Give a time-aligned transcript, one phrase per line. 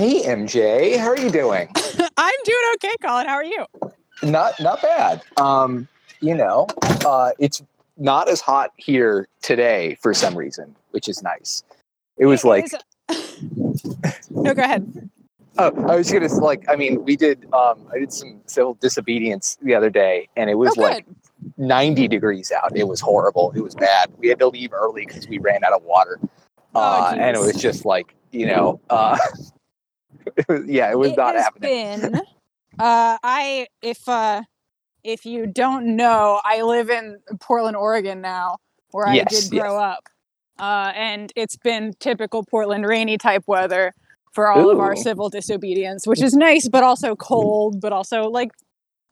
[0.00, 1.68] Hey MJ, how are you doing?
[2.16, 3.26] I'm doing okay, Colin.
[3.26, 3.66] How are you?
[4.22, 5.20] Not not bad.
[5.36, 5.88] Um,
[6.22, 6.68] you know,
[7.04, 7.62] uh, it's
[7.98, 11.64] not as hot here today for some reason, which is nice.
[12.16, 12.64] It was It like
[13.10, 13.42] is-
[14.30, 15.10] no, go ahead.
[15.58, 19.58] oh, I was gonna like I mean we did um I did some civil disobedience
[19.60, 21.04] the other day and it was Oh, like
[21.58, 22.74] 90 degrees out.
[22.74, 23.52] It was horrible.
[23.54, 24.10] It was bad.
[24.16, 26.18] We had to leave early because we ran out of water.
[26.74, 29.18] Oh, Uh, and it was just like, you know, uh,
[30.36, 31.70] it was, yeah, it was It not has happening.
[31.70, 32.14] been.
[32.78, 34.42] Uh, I if uh,
[35.04, 38.58] if you don't know, I live in Portland, Oregon now,
[38.92, 40.04] where I did grow up,
[40.58, 43.92] uh, and it's been typical Portland rainy type weather
[44.32, 48.50] for all of our civil disobedience, which is nice, but also cold, but also like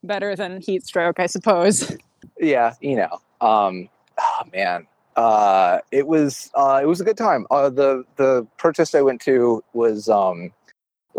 [0.02, 1.96] better than heat stroke, I suppose.
[2.38, 3.88] yeah, you know, um,
[4.20, 4.86] oh man,
[5.16, 7.46] uh, it was uh, it was a good time.
[7.50, 10.52] Uh, the the protest I went to was um,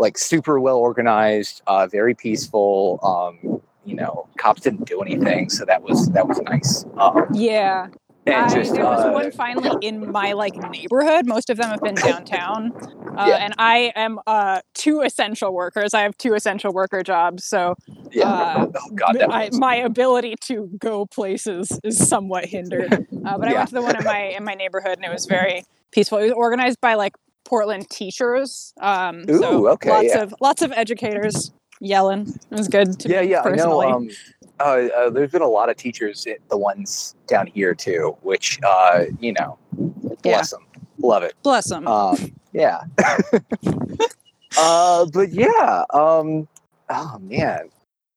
[0.00, 2.98] like super well organized, uh, very peaceful.
[3.02, 6.84] Um, you know, cops didn't do anything, so that was that was nice.
[6.98, 7.88] Um, Yeah.
[8.26, 11.26] and I, just there was uh, one finally in my like neighborhood.
[11.26, 12.72] Most of them have been downtown,
[13.16, 13.36] uh, Yeah.
[13.36, 15.94] and I am uh, two essential workers.
[15.94, 17.74] I have two essential worker jobs, so
[18.12, 18.28] yeah.
[18.28, 22.92] uh, oh god, I, my ability to go places is somewhat hindered.
[23.24, 23.58] Uh, but I Yeah.
[23.58, 26.18] went to the one in my in my neighborhood, and it was very peaceful.
[26.18, 27.12] It was organized by like
[27.44, 28.72] Portland teachers.
[28.80, 30.22] Um, so okay, lots yeah.
[30.22, 32.28] of lots of educators yelling.
[32.50, 32.98] It was good.
[33.00, 33.50] To yeah, yeah, I know.
[33.50, 33.86] personally.
[33.86, 34.10] Um,
[34.60, 38.60] uh, uh, there's been a lot of teachers, at the ones down here too, which
[38.62, 39.58] uh, you know,
[40.22, 40.66] bless them,
[40.98, 41.34] love it.
[41.42, 41.86] Bless them.
[41.86, 42.82] Um, yeah.
[44.58, 45.84] uh, but yeah.
[45.92, 46.46] Um,
[46.88, 47.70] oh man,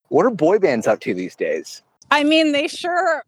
[0.09, 1.81] what are boy bands up to these days?
[2.11, 3.23] I mean, they sure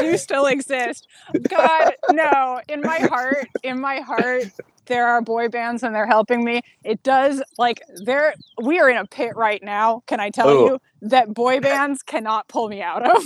[0.00, 1.08] do still exist.
[1.48, 2.60] God, no.
[2.68, 4.50] In my heart, in my heart,
[4.86, 6.60] there are boy bands and they're helping me.
[6.84, 10.66] It does like there we are in a pit right now, can I tell Oh.
[10.66, 13.22] you, that boy bands cannot pull me out of.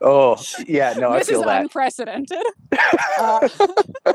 [0.00, 0.92] Oh, yeah.
[0.96, 1.62] No, I this feel is that.
[1.62, 2.42] unprecedented.
[3.20, 3.48] Uh,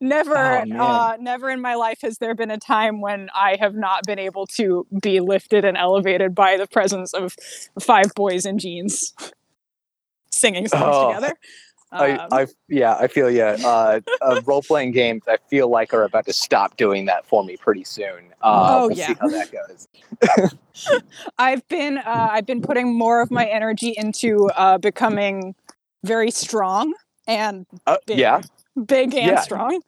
[0.00, 3.74] never, Oh, uh, never in my life has there been a time when I have
[3.74, 7.34] not been able to be lifted and elevated by the presence of
[7.78, 9.12] five boys in jeans
[10.32, 11.34] singing songs Oh, together.
[11.92, 13.56] I, Um, I, yeah, I feel yeah.
[13.64, 17.42] Uh, uh, role playing games, I feel like are about to stop doing that for
[17.44, 18.32] me pretty soon.
[18.42, 19.08] Uh, Oh, we'll yeah.
[19.08, 19.88] see how that goes.
[21.38, 25.54] I've been uh, I've been putting more of my energy into uh, becoming
[26.04, 26.94] very strong
[27.26, 28.40] and Uh, big, yeah.
[28.86, 29.40] big and Yeah.
[29.40, 29.80] strong.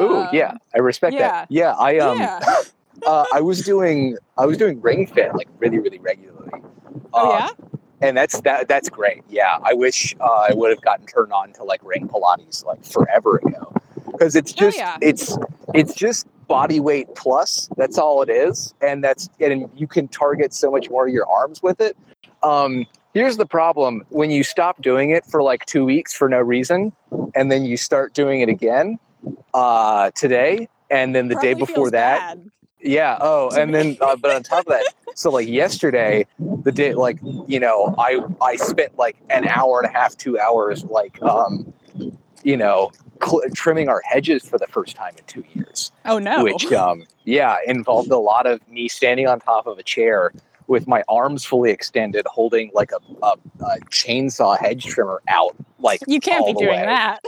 [0.00, 0.54] Ooh, Um, yeah.
[0.74, 1.28] I respect yeah.
[1.28, 1.46] that.
[1.50, 2.40] Yeah, I um, yeah.
[3.06, 6.62] uh, I was doing I was doing Ring Fit like really really regularly.
[7.12, 7.48] Oh yeah.
[8.00, 9.22] And that's that that's great.
[9.28, 12.84] Yeah, I wish uh, I would have gotten turned on to like Ring Pilates like
[12.84, 13.72] forever ago
[14.06, 14.96] because it's Oh, just yeah.
[15.00, 15.36] it's
[15.74, 17.68] it's just body weight plus.
[17.76, 21.26] That's all it is, and that's and you can target so much more of your
[21.28, 21.96] arms with it.
[22.42, 26.40] Um, here's the problem: when you stop doing it for like two weeks for no
[26.40, 26.92] reason,
[27.34, 28.98] and then you start doing it again
[29.54, 32.50] uh, today, and then the day before that, bad.
[32.82, 33.18] Yeah.
[33.20, 37.18] Oh, and then uh, but on top of that, so like yesterday, the day like
[37.46, 41.72] you know I I spent like an hour and a half, two hours like um
[42.42, 42.90] you know
[43.22, 46.44] cl- trimming our hedges for the first time in two years, Oh no.
[46.44, 50.32] which um yeah involved a lot of me standing on top of a chair
[50.66, 56.00] with my arms fully extended, holding like a, a, a chainsaw hedge trimmer out like
[56.06, 56.86] you can't be doing way.
[56.86, 57.18] that.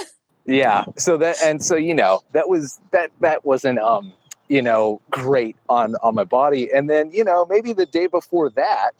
[0.46, 4.12] yeah so that and so you know that was that that wasn't um
[4.52, 8.50] you know great on on my body and then you know maybe the day before
[8.50, 8.90] that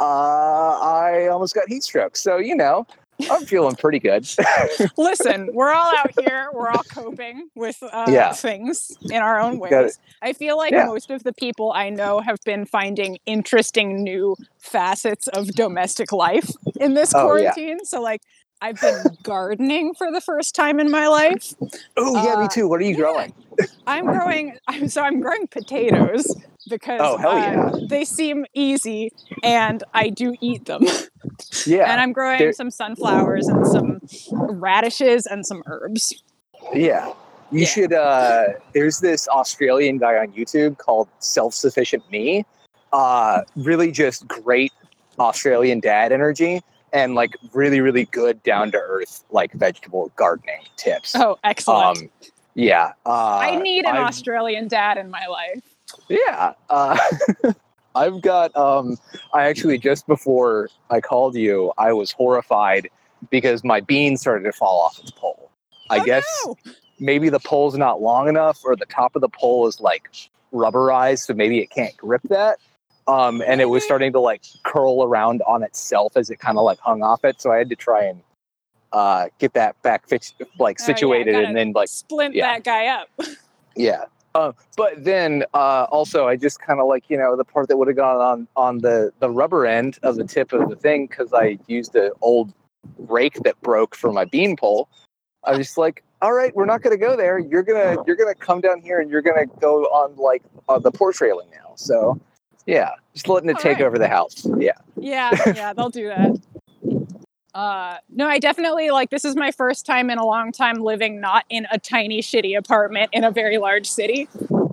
[0.00, 2.86] uh i almost got heat stroke so you know
[3.30, 4.28] i'm feeling pretty good
[4.96, 6.48] Listen, we're all out here.
[6.52, 8.32] We're all coping with uh, Yeah.
[8.32, 9.98] things in our own ways.
[10.22, 10.86] I feel like Yeah.
[10.86, 16.48] most of the people I know have been finding interesting new facets of domestic life
[16.80, 17.52] in this Oh, yeah.
[17.52, 17.84] quarantine.
[17.84, 18.20] So, like,
[18.60, 21.54] I've been gardening for the first time in my life.
[21.96, 22.96] oh yeah me Uh, too what are you yeah.
[22.96, 23.32] growing
[23.86, 26.36] I'm growing, I'm, so I'm growing potatoes
[26.68, 29.10] because Oh, hell uh, they seem easy
[29.42, 30.82] and I do eat them.
[31.66, 34.00] yeah and I'm growing there- some sunflowers and some
[34.48, 36.12] radishes and some herbs.
[36.74, 37.12] yeah
[37.50, 37.66] you Yeah.
[37.66, 38.42] should uh
[38.74, 42.44] there's this australian guy on youtube called self-sufficient me
[42.92, 44.72] uh really just great
[45.18, 46.60] australian dad energy
[46.92, 51.98] and like really really good down to earth like vegetable gardening tips Oh, excellent.
[51.98, 52.10] um
[52.54, 55.60] yeah uh I need an I've- Australian dad in my life.
[56.08, 56.98] yeah uh
[57.94, 58.96] i've got um
[59.34, 62.88] i actually just before i called you i was horrified
[63.30, 65.50] because my bean started to fall off its pole
[65.90, 66.56] i Oh, guess no.
[67.00, 70.08] maybe the pole's not long enough or the top of the pole is like
[70.52, 72.58] rubberized, so maybe it can't grip that.
[73.08, 76.64] Um, and it was starting to like curl around on itself as it kind of
[76.64, 77.40] like hung off it.
[77.40, 78.20] So I had to try and
[78.92, 82.52] uh, get that back fixed, like Oh, yeah, situated, gotta and then like Splint yeah.
[82.52, 83.08] that guy up.
[83.76, 84.04] yeah.
[84.34, 87.78] Uh, but then uh, also I just kind of like you know the part that
[87.78, 91.06] would have gone on on the the rubber end of the tip of the thing
[91.06, 92.52] because I used an old
[92.98, 94.88] rake that broke for my bean pole.
[95.44, 97.38] I was just like, all right, we're not going to go there.
[97.38, 100.90] You're gonna you're gonna come down here and you're gonna go on like on the
[100.90, 101.72] porch railing now.
[101.76, 102.20] So
[102.68, 103.84] yeah, just letting it All take right.
[103.86, 104.46] over the house.
[104.58, 104.72] Yeah.
[105.00, 106.36] Yeah, yeah, they'll do that.
[107.54, 111.18] Uh, no, I definitely like this is my first time in a long time living
[111.20, 114.28] not in a tiny shitty apartment in a very large city.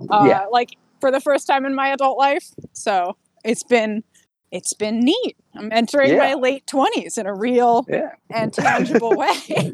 [0.08, 0.46] Uh, Yeah.
[0.52, 2.50] like for the first time in my adult life.
[2.74, 4.04] So it's been
[4.52, 5.36] it's been neat.
[5.54, 6.18] I'm entering Yeah.
[6.18, 8.12] my late twenties in a real Yeah.
[8.30, 9.72] and tangible way.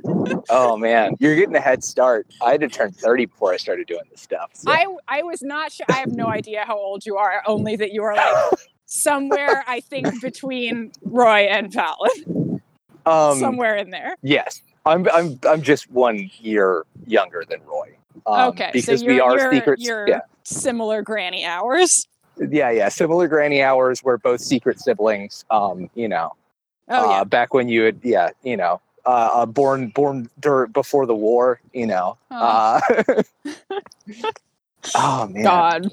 [0.51, 2.27] Oh man, you're getting a head start.
[2.43, 4.51] I had to turn 30 before I started doing this stuff.
[4.55, 5.87] so- I I was not sure.
[5.89, 7.43] I have no idea how old you are.
[7.47, 8.51] Only that you are like
[8.87, 9.65] somewhere.
[9.67, 12.63] I think between Roy and Fallon,
[13.07, 14.17] um, somewhere in there.
[14.23, 15.07] Yes, I'm.
[15.13, 15.39] I'm.
[15.49, 17.97] I'm just one year younger than Roy.
[18.27, 19.85] Um, okay, because so we you're, are you're, secrets.
[19.85, 22.07] you're Yeah, similar granny hours.
[22.39, 22.89] Yeah, yeah.
[22.89, 24.03] Similar granny hours.
[24.03, 25.45] We're both secret siblings.
[25.51, 26.33] Um, you know,
[26.89, 27.25] Oh uh, yeah.
[27.25, 31.61] back when you had, yeah, you know, uh, uh born born dur- before the war.
[31.73, 32.19] You know.
[32.31, 33.23] Oh, Uh,
[34.97, 35.45] oh man.
[35.45, 35.91] God.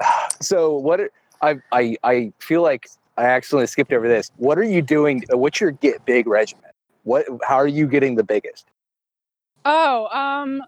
[0.40, 1.00] So what?
[1.00, 1.10] Are,
[1.42, 4.30] I I I feel like I accidentally skipped over this.
[4.36, 5.24] What are you doing?
[5.32, 6.70] uh, What's your get big regimen?
[7.04, 7.26] What?
[7.46, 8.66] How are you getting the biggest?
[9.64, 10.62] Oh, um,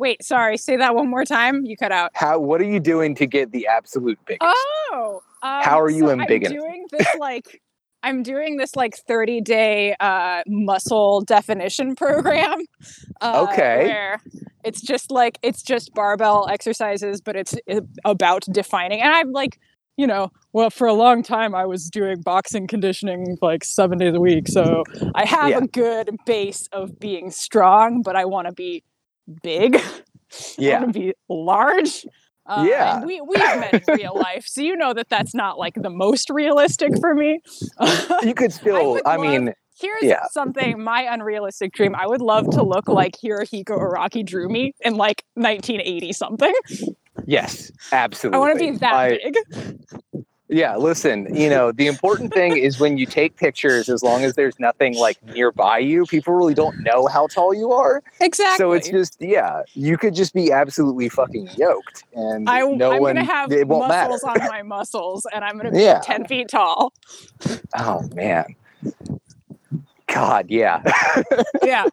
[0.00, 0.24] wait.
[0.24, 0.56] Sorry.
[0.56, 1.64] Say that one more time.
[1.64, 2.10] You cut out.
[2.14, 2.38] How?
[2.40, 4.42] What are you doing to get the absolute biggest?
[4.42, 5.20] Oh.
[5.42, 6.46] Um, How are you so embiggening?
[6.46, 7.60] I'm doing this like.
[8.02, 12.60] I'm doing this like 30 day uh, muscle definition program.
[13.20, 13.84] Uh, Okay.
[13.88, 14.20] Where
[14.64, 19.02] it's just like, it's just barbell exercises, but it's uh, about defining.
[19.02, 19.58] And I'm like,
[19.98, 24.14] you know, well, for a long time I was doing boxing conditioning like seven days
[24.14, 24.48] a week.
[24.48, 24.82] So
[25.14, 25.58] I have Yeah.
[25.58, 28.82] a good base of being strong, but I want to be
[29.42, 29.80] big.
[30.58, 30.76] Yeah.
[30.76, 32.06] I want to be large.
[32.46, 32.98] Uh, Yeah.
[32.98, 35.90] and we we've met in real life, so you know that that's not like the
[35.90, 37.40] most realistic for me.
[38.22, 38.92] you could still.
[38.92, 40.22] would I, love- mean, Here's Yeah.
[40.30, 41.96] something my unrealistic dream.
[41.96, 46.54] I would love to look like Hirohiko Araki drew me in like 1980 something.
[47.26, 48.36] yes, absolutely.
[48.36, 49.36] I want to be that I- big.
[50.52, 51.32] Yeah, listen.
[51.34, 54.96] You know, the important thing is when you take pictures, as long as there's nothing
[54.96, 58.02] like nearby you, people really don't know how tall you are.
[58.20, 58.58] Exactly.
[58.62, 63.00] So it's just, yeah, you could just be absolutely fucking yoked, and I, no I'm
[63.00, 63.14] one.
[63.14, 64.10] gonna have it won't matter.
[64.10, 66.00] muscles on my muscles, and I'm gonna be Yeah.
[66.00, 66.92] 10 feet tall.
[67.78, 68.46] Oh man.
[70.08, 70.82] God, yeah.
[71.62, 71.86] Yeah.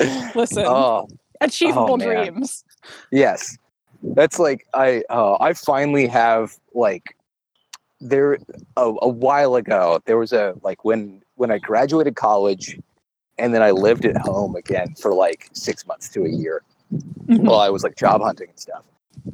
[0.34, 1.06] Listen, oh,
[1.42, 2.08] achievable man.
[2.08, 2.64] dreams.
[3.12, 3.58] Yes.
[4.02, 7.14] That's like I uh, I finally have like
[8.04, 8.38] there
[8.76, 12.78] a, a while ago there was a like when when I graduated college
[13.38, 16.62] and then I lived at home again for like 6 months to a year
[17.26, 17.44] Mhm.
[17.46, 18.84] while I was like job hunting and stuff.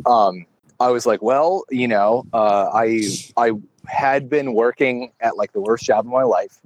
[0.06, 0.46] Um
[0.78, 3.02] I was like, well, you know, uh, I
[3.37, 3.52] I
[3.87, 6.58] had been working at like the worst job of my life.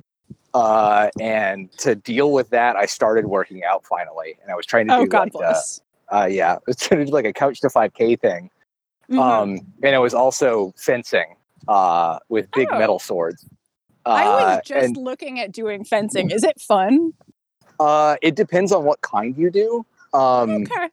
[0.52, 4.86] Uh, and to deal with that, I started working out finally, and I was trying
[4.86, 5.80] to Oh, do God like, uh, bless.
[6.12, 8.50] uh, yeah, I was trying to do like a couch to 5K thing.
[9.10, 9.18] Mhm.
[9.18, 9.48] Um,
[9.82, 11.34] and it was also fencing
[11.68, 12.78] uh, with big Oh.
[12.78, 13.44] metal swords.
[14.06, 14.24] Uh, I
[14.56, 16.30] was just and looking at doing fencing.
[16.30, 17.12] Is it fun?
[17.80, 19.84] uh, it depends on what kind you do.
[20.12, 20.88] Um, Okay.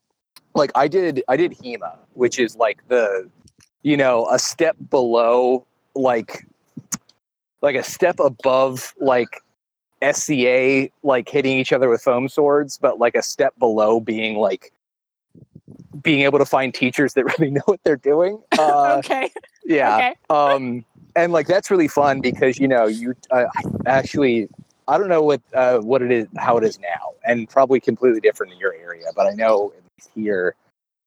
[0.56, 3.30] Like I did, I did HEMA, which is like the,
[3.84, 6.46] you know, a step below, like,
[7.62, 9.42] like a step above, like
[10.02, 14.74] SCA, like hitting each other with foam swords, but like a step below being like
[16.02, 18.42] being able to find teachers that really know what they're doing.
[18.60, 19.32] Uh, okay.
[19.66, 19.98] Yeah.
[19.98, 20.16] Okay.
[20.30, 23.46] um and like that's really fun because you know you uh,
[23.86, 24.48] actually
[24.88, 28.20] i don't know what uh what it is how it is now and probably completely
[28.20, 30.56] different in your area but i know at least here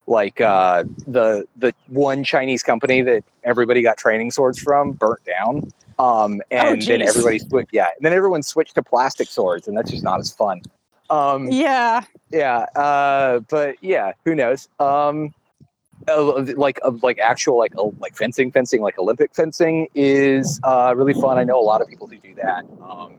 [0.06, 5.72] like uh the the one chinese company that everybody got training swords from burnt down
[5.98, 7.08] um and then geez.
[7.08, 10.30] everybody switched yeah and then everyone switched to plastic swords and that's just not as
[10.30, 10.60] fun
[11.10, 12.02] um Yeah.
[12.30, 15.32] yeah uh but yeah who knows um
[16.08, 20.92] uh, like uh, like actual like uh, like fencing fencing like olympic fencing is uh
[20.96, 23.14] really fun i know a lot of people who do that um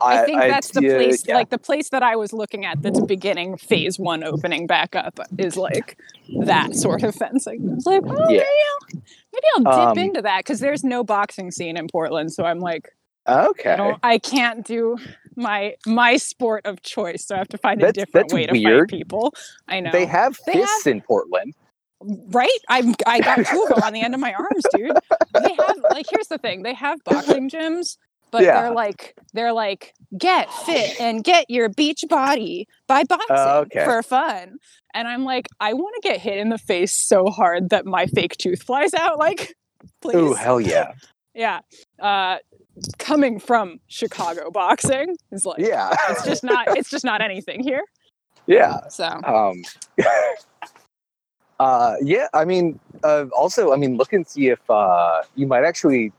[0.00, 1.36] I, think that's the yeah, place, yeah.
[1.36, 5.18] like the place that I was looking at that's beginning phase one opening back up
[5.38, 5.98] is like
[6.40, 7.68] that sort of fencing.
[7.70, 8.42] I was like, oh, Yeah.
[8.42, 9.00] maybe I'll,
[9.32, 12.32] maybe I'll dip Um, into that because there's no boxing scene in Portland.
[12.32, 12.92] So I'm like,
[13.28, 14.96] okay I I can't do
[15.36, 17.26] my my sport of choice.
[17.26, 18.90] So I have to find a different that's way to weird.
[18.90, 19.34] fight people.
[19.68, 19.92] I know.
[19.92, 21.54] they have They fists in portland
[22.02, 22.58] right?
[22.68, 24.96] I I got two of them on the end of my arms, dude.
[25.34, 27.96] They have like here's the thing: they have boxing gyms,
[28.30, 28.62] but Yeah.
[28.62, 33.84] they're like they're like get fit and get your beach body by boxing okay.
[33.84, 34.56] for fun.
[34.94, 38.06] And I'm like, I want to get hit in the face so hard that my
[38.06, 39.18] fake tooth flies out.
[39.18, 39.54] Like,
[40.00, 40.92] please, Ooh, hell yeah.
[41.34, 41.60] yeah.
[42.00, 42.38] Uh,
[42.98, 45.94] coming from Chicago boxing is like, Yeah.
[46.08, 47.82] it's just not it's just not anything here.
[48.46, 48.88] Yeah.
[48.88, 49.62] So Um,
[51.58, 55.64] uh, yeah, I mean, uh, also, I mean, look and see if uh, you might
[55.64, 56.12] actually.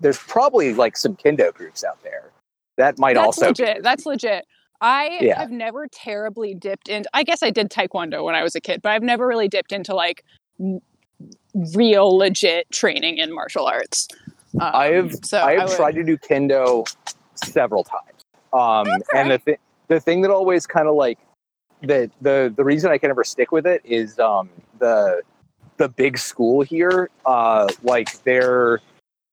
[0.00, 2.30] There's probably like some kendo groups out there
[2.76, 3.48] that might that's also.
[3.48, 3.82] legit.
[3.82, 4.44] That's legit.
[4.80, 5.38] I Yeah.
[5.38, 7.08] have never terribly dipped into.
[7.14, 9.72] I guess I did taekwondo when I was a kid, but I've never really dipped
[9.72, 10.24] into like
[10.60, 10.82] n-
[11.74, 14.08] real legit training in martial arts.
[14.60, 16.84] Um, I have so I have would- tried to do kendo
[17.36, 18.24] several times.
[18.52, 19.56] Um, and the thing
[19.88, 21.18] the thing that always kind of like
[21.84, 24.48] the the the reason I can never stick with it is um
[24.78, 25.22] the
[25.76, 28.80] the big school here uh like they're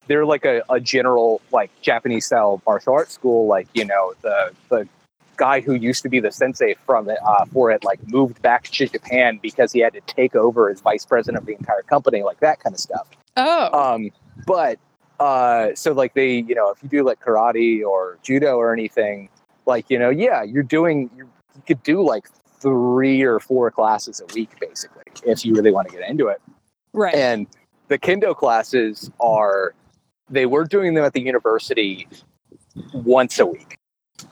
[0.06, 4.52] they're like a, a general like Japanese style martial arts school like you know the
[4.68, 4.88] the
[5.36, 8.64] guy who used to be the sensei from it uh, for it like moved back
[8.64, 12.22] to Japan because he had to take over as vice president of the entire company
[12.22, 13.08] like that kind of stuff.
[13.36, 14.10] Oh, um
[14.46, 14.78] but
[15.20, 19.28] uh so like they you know if you do like karate or judo or anything
[19.66, 22.28] like you know yeah you're doing you you could do like
[22.62, 26.40] three or four classes a week basically if you really want to get into it.
[26.94, 27.14] Right.
[27.14, 27.46] and
[27.88, 29.74] the kendo classes are
[30.30, 32.08] they were doing them at the university
[32.94, 33.76] once a week.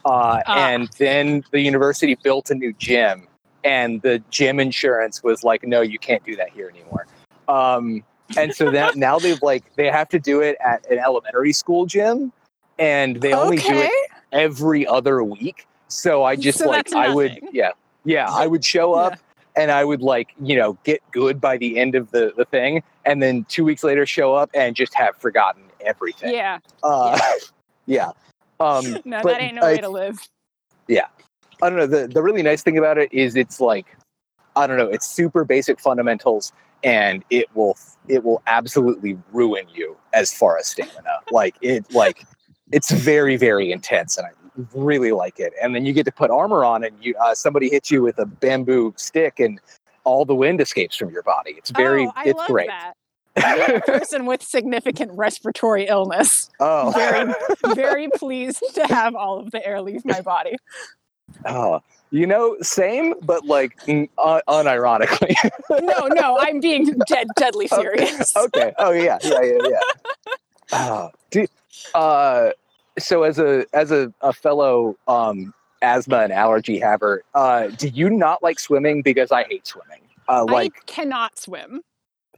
[0.04, 0.68] Uh, Ah.
[0.68, 3.26] and then the university built a new gym
[3.64, 7.06] and the gym insurance was like no you can't do that here anymore.
[7.48, 8.04] Um,
[8.36, 11.84] and so that now they've like they have to do it at an elementary school
[11.86, 12.32] gym
[12.78, 13.90] and they only do it
[14.32, 15.66] every other week.
[15.88, 17.72] So i just So like i would yeah
[18.04, 19.18] yeah i would show up
[19.56, 22.82] and I would like, you know, get good by the end of the, the thing,
[23.04, 26.32] and then two weeks later show up and just have forgotten everything.
[26.34, 26.58] Yeah.
[26.82, 27.18] Uh,
[27.86, 28.10] yeah.
[28.60, 30.18] Um, No, but that ain't no I- way to live.
[30.86, 31.06] Yeah.
[31.62, 31.86] I don't know.
[31.86, 33.86] The, the really nice thing about it is it's like,
[34.54, 36.52] I don't know, it's super basic fundamentals
[36.84, 41.20] and it will, it will absolutely ruin you as far as stamina.
[41.30, 42.26] Like it, like
[42.70, 44.30] it's very, very intense and I
[44.74, 45.52] really like it.
[45.62, 48.18] And then you get to put armor on and you, uh, somebody hits you with
[48.18, 49.60] a bamboo stick and
[50.04, 51.52] all the wind escapes from your body.
[51.56, 52.68] It's very, oh, I it's great.
[52.68, 52.94] that.
[53.36, 56.50] A person with significant respiratory illness.
[56.62, 57.32] Oh, Very,
[57.74, 60.56] very pleased to have all of the air leave my body.
[61.46, 63.78] oh, you know, same, but like
[64.18, 65.34] uh, unironically.
[65.70, 67.96] No, no, I'm being dead, deadly Okay.
[68.06, 68.36] serious.
[68.36, 68.74] okay.
[68.78, 69.78] Oh yeah, yeah, yeah, yeah.
[70.72, 71.46] Oh, do,
[71.94, 72.50] uh,
[72.98, 78.10] so as a as a, a fellow um, asthma and allergy haver, uh, do you
[78.10, 79.02] not like swimming?
[79.02, 80.00] Because I hate swimming.
[80.28, 81.80] Uh, like, I cannot swim.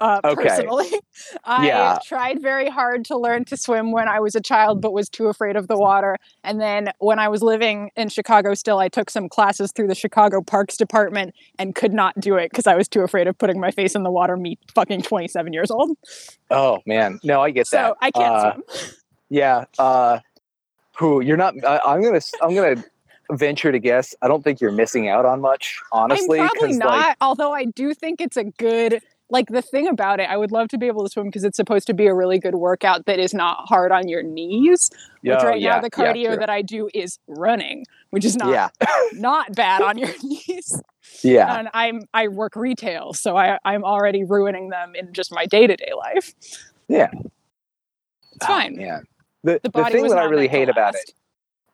[0.01, 0.49] Uh, Okay.
[0.49, 0.91] Personally,
[1.45, 1.99] I Yeah.
[2.05, 5.29] tried very hard to learn to swim when I was a child, but was too
[5.29, 6.17] afraid of the water.
[6.43, 9.95] And then when I was living in Chicago, still, I took some classes through the
[9.95, 13.61] Chicago Parks Department and could not do it because I was too afraid of putting
[13.61, 14.37] my face in the water.
[14.37, 15.91] Me, fucking twenty-seven years old,
[16.51, 17.97] oh man, no, I get so that.
[18.01, 18.95] I can't Uh, swim.
[19.29, 19.65] Yeah.
[19.79, 20.19] Uh,
[20.97, 21.55] who you're not?
[21.65, 22.21] I, I'm gonna.
[22.43, 22.83] I'm gonna
[23.31, 24.15] venture to guess.
[24.21, 26.41] I don't think you're missing out on much, honestly.
[26.41, 30.21] I'm probably not, Like, although I do think it's a good like the thing about
[30.21, 32.15] it, I would love to be able to swim because it's supposed to be a
[32.15, 34.91] really good workout that is not hard on your knees.
[35.23, 36.37] Which oh, right yeah, now the cardio true.
[36.37, 38.69] that I do is running, which is not yeah,
[39.15, 40.79] not bad on your knees.
[41.23, 41.59] yeah.
[41.59, 45.67] And I'm I work retail, so I I'm already ruining them in just my day
[45.67, 46.35] to day life.
[46.89, 47.09] Yeah.
[47.15, 48.77] it's Oh, fine.
[48.77, 49.05] man.
[49.45, 51.13] The, the the thing that I really hate about it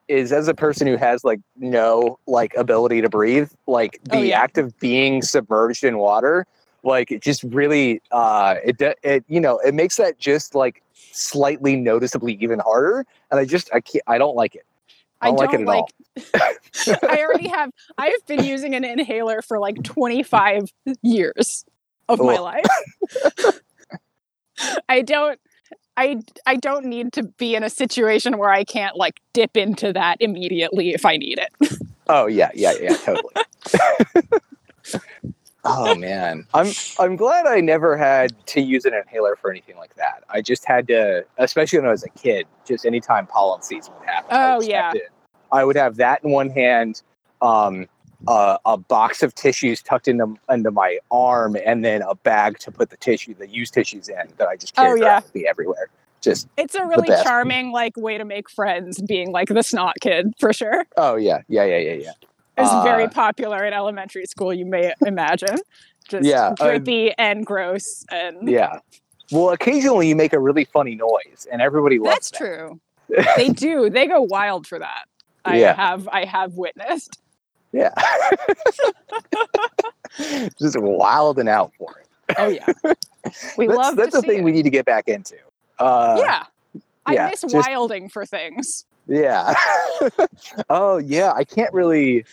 [0.09, 4.23] is as a person who has like no like ability to breathe, like the Oh,
[4.23, 4.41] yeah.
[4.41, 6.47] act of being submerged in water,
[6.83, 10.83] like it just really uh it it you know, it makes that just like
[11.13, 14.65] slightly noticeably even harder and I just I can't I don't like it.
[15.21, 15.91] I I don't like it at all.
[17.09, 17.71] I already have.
[17.99, 20.65] I have been using an inhaler for like 25
[21.03, 21.65] years
[22.09, 22.65] of my life.
[24.89, 25.39] I don't.
[25.99, 29.93] I I don't need to be in a situation where I can't like dip into
[29.93, 31.79] that immediately if I need it.
[32.11, 33.35] Oh yeah, yeah, yeah, totally.
[35.65, 39.95] oh man, I'm I'm glad I never had to use an inhaler for anything like
[39.97, 40.25] that.
[40.31, 42.47] I just had to, especially when I was a kid.
[42.65, 44.31] Just anytime pollen season would happen.
[44.31, 44.87] Oh, just yeah.
[44.87, 45.01] had
[45.53, 47.03] I would have that in one hand,
[47.43, 47.87] um,
[48.27, 52.71] uh, a box of tissues tucked into into my arm, and then a bag to
[52.71, 55.05] put the tissue, the used tissues in that I just Oh, yeah.
[55.07, 55.89] around with me everywhere.
[56.21, 60.35] Just It's a really charming like way to make friends, being like the snot kid
[60.41, 60.85] for sure.
[60.97, 62.13] oh yeah, yeah, yeah, yeah, yeah.
[62.57, 65.59] It's very Uh, popular in elementary school, you may imagine.
[66.09, 66.81] just Yeah, uh,
[67.19, 68.81] and gross and Yeah.
[69.31, 72.39] Well, occasionally you make a really funny noise, and everybody loves that's that.
[72.39, 72.81] true.
[73.37, 73.89] they do.
[73.91, 75.05] They go wild for that.
[75.45, 75.75] I Yeah.
[75.77, 77.21] have I have witnessed.
[77.79, 77.95] Yeah.
[80.59, 82.07] Just wilding out for it.
[82.37, 82.67] Oh yeah.
[83.57, 84.45] We that's love that's see thing it.
[84.45, 85.37] we need to get back into.
[85.79, 86.45] Uh, yeah.
[87.07, 88.85] I yeah, miss just- wilding for things.
[89.07, 89.55] Yeah.
[90.71, 91.33] oh yeah.
[91.33, 92.25] I can't really.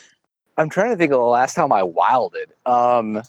[0.58, 2.50] I'm trying to think of the last time I wilded.
[2.66, 3.22] Um.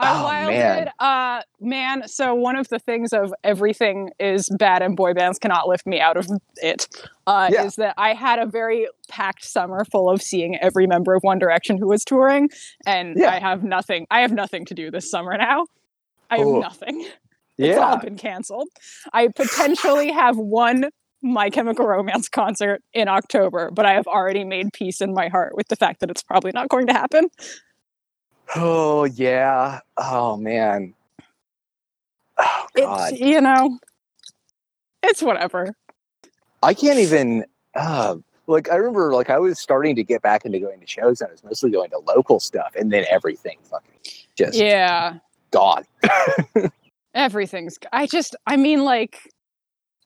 [0.00, 0.90] Oh, wilded, man.
[0.98, 2.08] uh, man.
[2.08, 6.00] So one of the things of everything is bad and boy bands cannot lift me
[6.00, 6.88] out of it.
[7.26, 7.64] Uh, Yeah.
[7.64, 11.38] Is that I had a very packed summer full of seeing every member of One
[11.38, 12.50] Direction who was touring,
[12.86, 13.30] and Yeah.
[13.30, 14.06] I have nothing.
[14.10, 15.66] I have nothing to do this summer now.
[16.30, 16.58] I have Oh.
[16.60, 17.06] nothing.
[17.56, 18.68] It's all been canceled.
[19.12, 20.90] I potentially have one
[21.22, 25.54] My Chemical Romance concert in October, but I have already made peace in my heart
[25.56, 27.28] with the fact that it's probably not going to happen.
[28.56, 29.80] Oh yeah.
[29.96, 30.94] Oh man.
[32.38, 33.12] Oh god.
[33.12, 33.78] It's you know,
[35.02, 35.74] it's whatever.
[36.62, 37.44] I can't even.
[37.74, 41.20] Uh, like I remember, like I was starting to get back into going to shows,
[41.20, 43.90] and I was mostly going to local stuff, and then everything fucking
[44.36, 45.18] just Yeah,
[45.50, 45.84] gone.
[47.14, 47.78] everything's.
[47.92, 49.18] I just, I mean, like,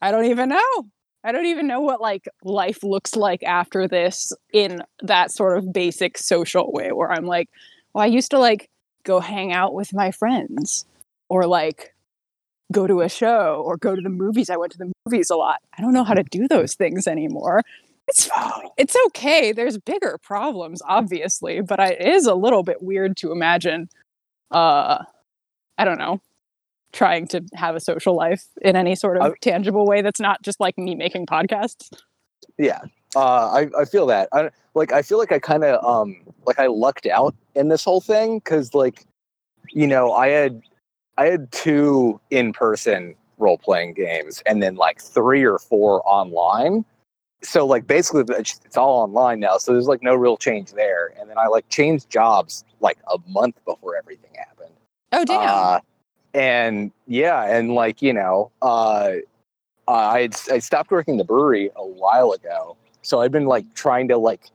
[0.00, 0.86] I don't even know.
[1.24, 5.72] I don't even know what like life looks like after this in that sort of
[5.72, 7.48] basic social way where I'm like,
[7.98, 8.70] well, I used to like
[9.02, 10.86] go hang out with my friends
[11.28, 11.96] or like
[12.70, 14.50] go to a show or go to the movies.
[14.50, 15.62] I went to the movies a lot.
[15.76, 17.64] I don't know how to do those things anymore.
[18.06, 18.68] It's fine.
[18.76, 19.50] it's okay.
[19.50, 23.88] There's bigger problems, obviously, but I, it is a little bit weird to imagine.
[24.52, 25.02] Uh,
[25.76, 26.20] I don't know,
[26.92, 30.60] trying to have a social life in any sort of tangible way that's not just
[30.60, 31.92] like me making podcasts.
[32.58, 32.82] Yeah,
[33.16, 34.28] uh, I I feel that.
[34.32, 37.84] I like I feel like I kind of um like I lucked out in this
[37.84, 39.04] whole thing because like
[39.70, 40.62] you know I had
[41.16, 46.84] I had two in person role playing games and then like three or four online.
[47.42, 49.58] So like basically it's it's all online now.
[49.58, 51.12] So there's like no real change there.
[51.18, 54.74] And then I like changed jobs like a month before everything happened.
[55.12, 55.48] Oh damn!
[55.48, 55.80] Uh,
[56.34, 59.12] and yeah, and like you know, uh,
[59.86, 62.76] I I stopped working the brewery a while ago,
[63.08, 64.50] so I've been like trying to like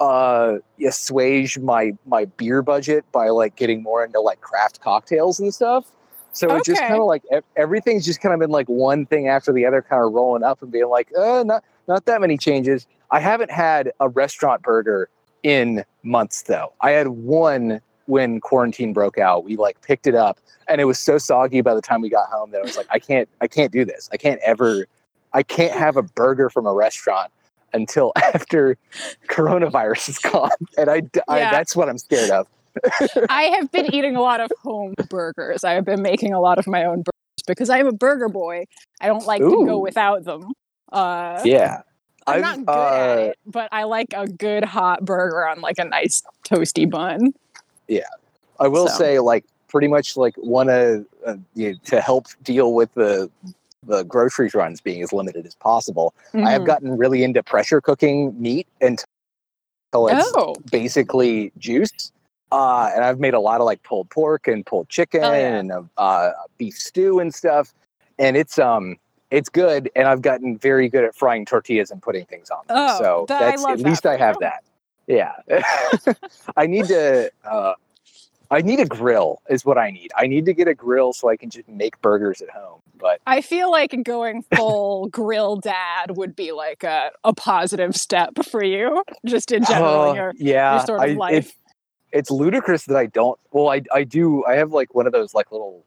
[0.00, 5.54] uh assuage my my beer budget by like getting more into like craft cocktails and
[5.54, 5.92] stuff.
[6.32, 7.22] So it's just kind of like
[7.56, 10.60] everything's just kind of been like one thing after the other, kind of rolling up
[10.60, 12.88] and being like, uh, not not that many changes.
[13.12, 15.08] I haven't had a restaurant burger
[15.44, 16.72] in months though.
[16.80, 19.44] I had one when quarantine broke out.
[19.44, 22.28] We like picked it up and it was so soggy by the time we got
[22.28, 24.10] home that I was like, I can't I can't do this.
[24.12, 24.88] I can't ever
[25.32, 27.30] I can't have a burger from a restaurant
[27.76, 28.76] until after
[29.28, 30.50] coronavirus is gone.
[30.76, 31.50] And I, I Yeah.
[31.50, 32.46] that's what I'm scared of.
[33.30, 35.64] I have been eating a lot of home burgers.
[35.64, 38.28] I have been making a lot of my own burgers because I am a burger
[38.28, 38.64] boy.
[39.00, 40.52] I don't like to go without them.
[40.92, 41.82] Uh, Yeah.
[42.26, 45.60] I'm I've, not good at uh, it, but I like a good hot burger on
[45.60, 47.32] like a nice toasty bun.
[47.88, 48.00] Yeah.
[48.58, 48.98] I will So.
[48.98, 53.30] say, like, pretty much like one of uh, you know, to help deal with the
[53.86, 56.14] the grocery runs being as limited as possible.
[56.34, 56.66] I have Mhm.
[56.66, 59.04] gotten really into pressure cooking meat until
[60.08, 62.12] it's Oh, basically juice.
[62.52, 65.56] Uh, and I've made a lot of like pulled pork and pulled chicken Oh, yeah.
[65.56, 67.74] and uh, beef stew and stuff.
[68.18, 68.96] And it's um
[69.30, 69.90] it's good.
[69.96, 72.76] And I've gotten very good at frying tortillas and putting things on them.
[72.78, 74.62] Oh, so that- that's at that least I have that.
[75.08, 75.32] Yeah.
[76.56, 77.74] I need to uh,
[78.50, 80.10] I need a grill is what I need.
[80.16, 82.80] I need to get a grill so I can just make burgers at home.
[82.98, 88.44] But I feel like going full grill dad would be like a, a positive step
[88.44, 90.10] for you, just in general.
[90.10, 91.34] In your, yeah, sort of I- life.
[91.34, 91.54] It's,
[92.12, 93.38] it's ludicrous that I don't.
[93.50, 94.44] Well, I I do.
[94.46, 95.84] I have like one of those like little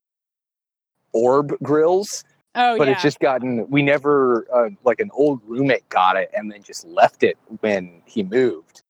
[1.11, 2.23] orb grills,
[2.55, 2.77] oh yeah.
[2.77, 3.67] but yeah, it's just gotten.
[3.69, 8.01] We never uh, like an old roommate got it and then just left it when
[8.05, 8.83] he moved.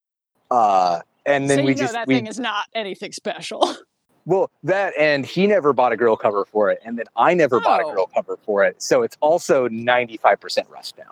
[0.52, 3.76] Uh, and then so we you know just that we thing is not anything special.
[4.26, 7.60] well that and he never bought a grill cover for it, and then I never
[7.60, 7.94] bought a Oh.
[7.94, 8.82] grill cover for it.
[8.82, 11.12] So it's also ninety five percent rust now.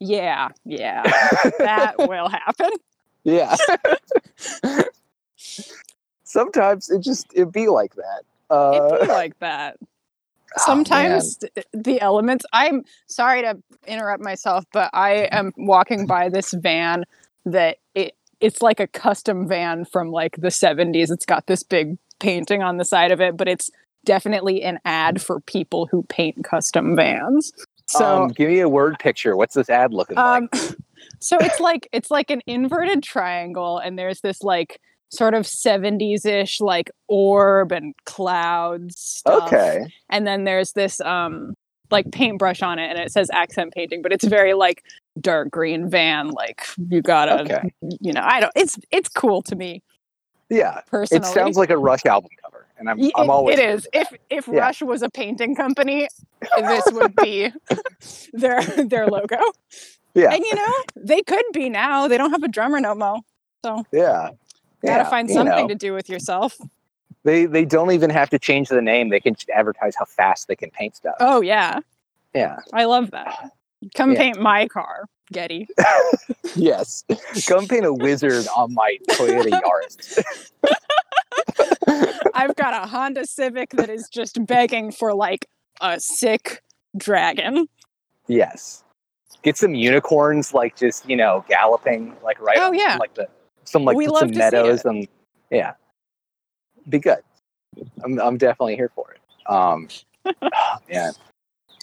[0.00, 1.02] yeah, yeah,
[1.58, 2.70] that will happen.
[3.24, 3.56] Yeah.
[6.24, 8.22] Sometimes it just it be like that.
[8.50, 9.76] Uh, It'd be like that.
[9.82, 9.86] oh,
[10.56, 12.44] Sometimes th- the elements.
[12.52, 17.04] I'm sorry to interrupt myself, but I am walking by this van
[17.44, 21.10] that it it's like a custom van from like the 70s.
[21.10, 23.70] It's got this big painting on the side of it, but it's
[24.04, 27.52] definitely an ad for people who paint custom vans.
[27.88, 29.36] So um, give me a word picture.
[29.36, 30.62] What's this ad looking um, like?
[31.20, 36.26] so it's like it's like an inverted triangle, and there's this like sort of 70s
[36.26, 39.46] ish, like orb and clouds stuff.
[39.46, 39.86] Okay.
[40.10, 41.54] And then there's this um
[41.90, 44.82] like paintbrush on it and it says accent painting, but it's very like
[45.20, 46.30] dark green van.
[46.30, 47.72] Like you gotta, Okay.
[48.00, 49.82] you know, I don't, it's, it's cool to me
[50.50, 50.80] Yeah.
[50.90, 51.26] personally.
[51.28, 53.88] It sounds like a Rush album cover, and I'm Y- I'm always it is.
[53.92, 54.60] If if Yeah.
[54.60, 56.08] Rush was a painting company,
[56.58, 57.50] this would be
[58.32, 59.38] their their logo.
[60.14, 60.32] Yeah.
[60.32, 62.08] And you know, they could be now.
[62.08, 63.18] They don't have a drummer no more.
[63.64, 64.30] So, yeah.
[64.84, 65.68] Gotta find you something know.
[65.68, 66.56] to do with yourself.
[67.24, 69.08] They they don't even have to change the name.
[69.08, 71.16] They can just advertise how fast they can paint stuff.
[71.20, 71.80] Oh yeah.
[72.34, 72.58] Yeah.
[72.72, 73.50] I love that.
[73.94, 74.18] Come Yeah.
[74.18, 75.68] paint my car, Geddy.
[76.54, 77.04] Yes.
[77.46, 80.50] Come paint a wizard on my Toyota Yaris.
[82.34, 85.46] I've got a Honda Civic that is just begging for like
[85.82, 86.62] a sick
[86.96, 87.66] dragon.
[88.26, 88.82] yes.
[89.42, 92.96] Get some unicorns like just, you know, galloping like right Oh, on yeah.
[92.98, 93.28] like the
[93.64, 95.06] some like We some love to see meadows and
[95.50, 95.74] yeah.
[96.88, 97.20] Be good.
[98.02, 99.20] I'm I'm definitely here for it.
[99.52, 99.88] Um
[100.42, 101.12] oh, man.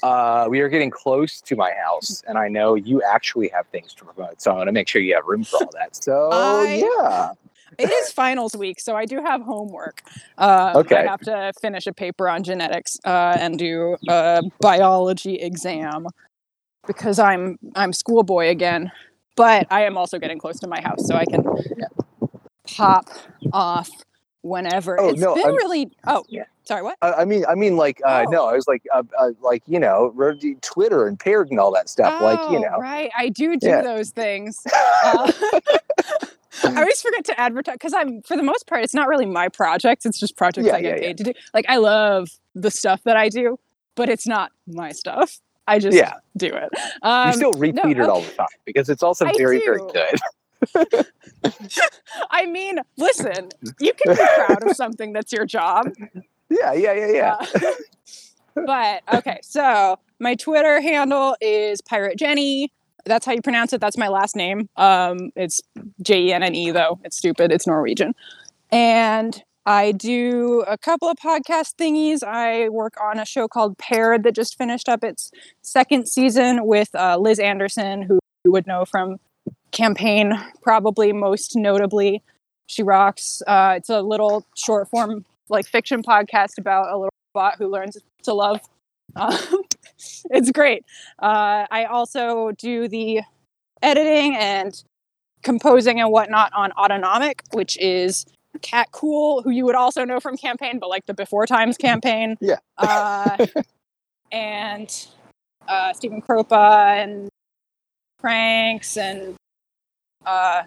[0.03, 3.93] Uh, we are getting close to my house, and I know you actually have things
[3.95, 5.95] to promote, so I want to make sure you have room for all that.
[5.95, 7.31] So, I- yeah,
[7.79, 10.01] It is finals week, so I do have homework.
[10.37, 10.97] Uh, Okay.
[10.97, 16.05] I have to finish a paper on genetics uh, and do a biology exam
[16.85, 18.91] because I'm I'm schoolboy again.
[19.37, 21.43] But I am also getting close to my house, so I can
[22.75, 23.05] pop
[23.53, 23.89] off
[24.41, 24.99] whenever.
[24.99, 25.91] Oh, It's no, been I'm- really.
[26.05, 26.43] Oh, Yeah.
[26.65, 26.97] Sorry, what?
[27.01, 28.31] I, I mean, I mean, like, uh, Oh.
[28.31, 30.13] no, I was like, uh, uh, like, you know,
[30.61, 32.13] Twitter and paired and all that stuff.
[32.21, 33.11] like, you Oh, know, right.
[33.17, 33.81] I do do Yeah.
[33.81, 34.61] those things.
[35.05, 35.29] Uh,
[36.65, 39.49] I always forget to advertise because I'm, for the most part, it's not really my
[39.49, 40.05] project.
[40.05, 41.33] It's just projects Yeah, I get yeah, paid to do.
[41.53, 43.59] Like, I love the stuff that I do,
[43.95, 45.39] but it's not my stuff.
[45.67, 46.13] I just Yeah.
[46.37, 46.69] do it.
[47.01, 51.05] Um, you still retweet it all the time because it's also very, very good.
[52.31, 53.49] I mean, listen,
[53.79, 55.87] you can be proud of something that's your job.
[56.59, 57.35] Yeah, yeah, yeah, yeah.
[57.39, 57.71] Uh,
[58.65, 62.69] but okay, so my Twitter handle is Pirate Jenne.
[63.05, 63.81] That's how you pronounce it.
[63.81, 64.69] That's my last name.
[64.77, 65.61] Um, it's
[66.01, 66.99] J E N N E though.
[67.03, 67.51] It's stupid.
[67.51, 68.13] It's Norwegian.
[68.71, 72.23] And I do a couple of podcast thingies.
[72.23, 76.93] I work on a show called Paired that just finished up its second season with
[76.95, 79.17] uh, Liz Anderson, who you would know from
[79.71, 82.21] campaign, probably most notably.
[82.67, 83.41] She rocks.
[83.45, 87.97] Uh, it's a little short form like fiction podcast about a little bot who learns
[88.23, 88.59] to love.
[89.15, 89.37] Um,
[90.31, 90.83] it's great.
[91.19, 93.21] Uh, I also do the
[93.81, 94.83] editing and
[95.43, 98.25] composing and whatnot on Autonomic, which is
[98.61, 102.37] Cat Cool, who you would also know from campaign, but like the Before Times campaign.
[102.41, 102.57] Yeah.
[102.77, 103.45] Uh,
[104.31, 105.07] and
[105.67, 107.29] uh, Stephen Kropa and
[108.19, 109.35] Pranks and
[110.25, 110.63] uh,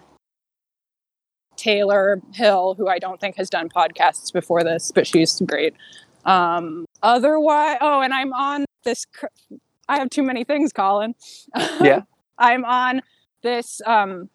[1.57, 5.73] Taylor Hill, who I don't think has done podcasts before this, but she's great.
[6.25, 9.05] Um, otherwise, oh, and I'm on this.
[9.05, 9.25] cr-
[9.89, 11.15] I have too many things, Colin.
[11.81, 12.01] Yeah.
[12.37, 13.01] I'm on
[13.41, 14.29] this um,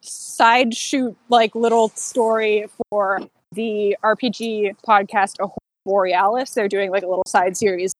[0.00, 3.20] side shoot, like little story for
[3.52, 5.48] the RPG podcast A
[5.84, 6.52] Borealis.
[6.54, 7.94] They're doing like a little side series,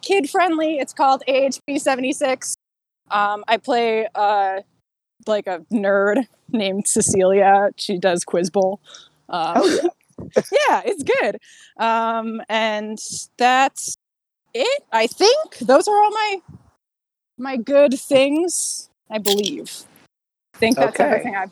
[0.00, 0.78] kid friendly.
[0.78, 2.54] It's called AHP 76.
[3.10, 4.60] Um, I play uh,
[5.26, 7.70] like a nerd named Cecilia.
[7.76, 8.80] She does Quiz Bowl.
[9.28, 9.88] Um, Hell yeah.
[10.68, 11.38] yeah, it's good.
[11.78, 12.98] Um, and
[13.36, 13.96] that's
[14.54, 14.82] it.
[14.92, 16.40] I think those are all my
[17.38, 18.90] my good things.
[19.10, 19.84] I believe.
[20.54, 21.04] I think that's Okay.
[21.04, 21.50] everything I've.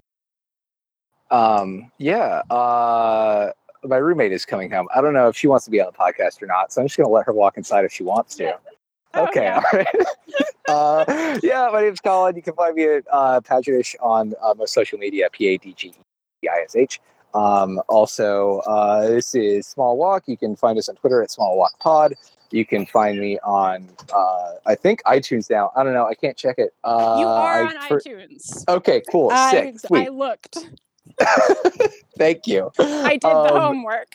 [1.30, 2.42] Um, yeah.
[2.50, 3.52] Uh,
[3.84, 4.88] my roommate is coming home.
[4.94, 6.86] I don't know if she wants to be on the podcast or not, so I'm
[6.86, 8.58] just gonna let her walk inside if she wants to.
[9.28, 9.62] Okay, yeah.
[9.72, 10.06] all right.
[10.68, 12.36] uh, yeah, my name's Colin.
[12.36, 13.40] You can find me at uh,
[14.00, 15.94] on uh, most social media, P A D G
[16.44, 17.00] E I S H.
[17.34, 20.24] Um, also, uh, this is Small Walk.
[20.26, 22.14] You can find us on Twitter at Small Walk Pod.
[22.50, 25.72] You can find me on, uh, I think iTunes now.
[25.76, 26.06] I don't know.
[26.06, 26.72] I can't check it.
[26.84, 28.64] Uh, you are I on for- iTunes.
[28.68, 29.30] Okay, cool.
[29.32, 29.74] I, Sick.
[29.74, 30.12] I Sweet.
[30.12, 30.58] looked.
[32.18, 32.70] Thank you.
[32.78, 34.08] I did the Um, homework.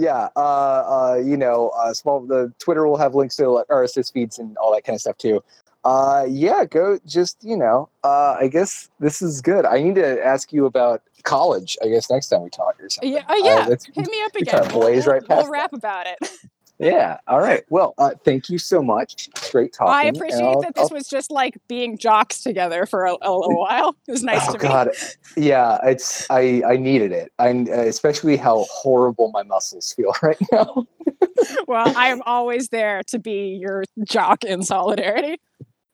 [0.00, 0.82] Yeah uh
[1.14, 4.56] uh you know uh small the twitter will have links to like rss feeds and
[4.58, 5.42] all that kind of stuff too
[5.84, 10.24] uh yeah go just you know uh i guess this is good i need to
[10.24, 13.46] ask you about college i guess next time we talk or something Yeah, oh Uh,
[13.46, 13.54] yeah.
[13.68, 14.54] that's- Hit me up again.
[14.62, 16.18] kinda blaze right we'll, past we'll rap about it.
[16.80, 20.90] yeah all right well uh thank you so much great talking I appreciate that this
[20.90, 23.94] I'll- was just like being jocks together for a, a little while.
[24.08, 24.88] It was nice oh to god
[25.36, 30.38] yeah it's i i needed it i uh, especially how horrible my muscles feel right
[30.50, 30.86] now.
[31.68, 35.38] Well, I am always there to be your jock in solidarity.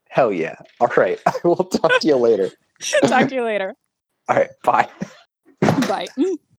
[0.09, 2.51] hell yeah all right i will talk to you later
[3.07, 3.75] Talk to you later.
[4.29, 4.89] all right bye
[5.89, 6.07] Bye.